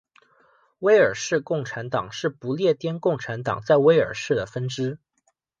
[0.79, 4.97] 威尔士共产党是不列颠共产党在威尔士的分支。